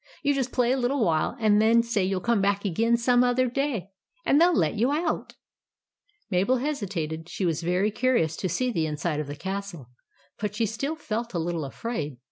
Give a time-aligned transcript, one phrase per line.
[0.23, 3.23] You just play a little while, and then say you '11 come back again some
[3.23, 3.91] other day,
[4.25, 5.35] and they '11 let you out."
[6.31, 7.29] Mabel hesitated.
[7.29, 9.91] She was very curious to see the inside of the castle,
[10.39, 12.17] but she still felt a little afraid.